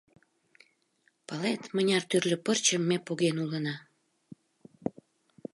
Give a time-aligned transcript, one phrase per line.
[1.27, 3.75] Палет, мыняр тӱрлӧ пырчым ме поген улына!